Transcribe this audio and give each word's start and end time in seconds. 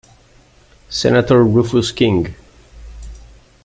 Senator 0.89 1.43
Rufus 1.43 1.91
King. 1.91 2.33